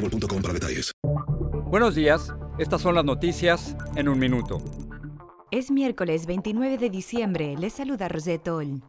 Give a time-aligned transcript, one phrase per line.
[0.00, 0.92] boostmobile.com para detalles.
[1.66, 4.58] Buenos días, estas son las noticias en un minuto.
[5.50, 8.82] Es miércoles 29 de diciembre, les saluda Rosette Oll.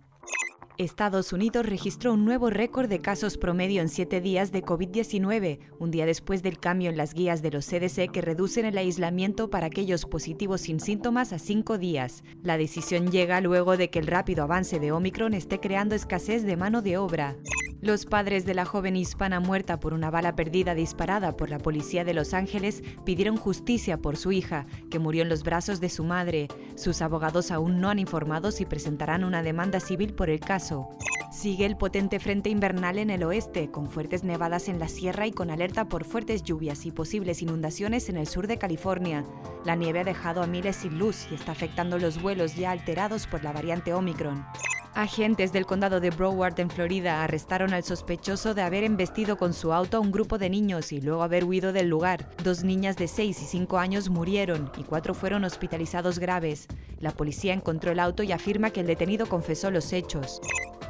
[0.77, 5.91] Estados Unidos registró un nuevo récord de casos promedio en siete días de COVID-19, un
[5.91, 9.67] día después del cambio en las guías de los CDC que reducen el aislamiento para
[9.67, 12.23] aquellos positivos sin síntomas a cinco días.
[12.41, 16.57] La decisión llega luego de que el rápido avance de Omicron esté creando escasez de
[16.57, 17.37] mano de obra.
[17.81, 22.03] Los padres de la joven hispana muerta por una bala perdida disparada por la policía
[22.03, 26.03] de Los Ángeles pidieron justicia por su hija, que murió en los brazos de su
[26.03, 26.47] madre.
[26.75, 30.89] Sus abogados aún no han informado si presentarán una demanda civil por el caso.
[31.31, 35.31] Sigue el potente frente invernal en el oeste, con fuertes nevadas en la sierra y
[35.31, 39.25] con alerta por fuertes lluvias y posibles inundaciones en el sur de California.
[39.65, 43.25] La nieve ha dejado a miles sin luz y está afectando los vuelos ya alterados
[43.25, 44.45] por la variante Omicron.
[44.93, 49.71] Agentes del condado de Broward en Florida arrestaron al sospechoso de haber embestido con su
[49.71, 52.29] auto a un grupo de niños y luego haber huido del lugar.
[52.43, 56.67] Dos niñas de 6 y 5 años murieron y cuatro fueron hospitalizados graves.
[56.99, 60.41] La policía encontró el auto y afirma que el detenido confesó los hechos.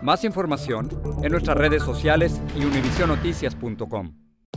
[0.02, 0.90] Más información
[1.22, 4.31] en nuestras redes sociales y univisionoticias.com.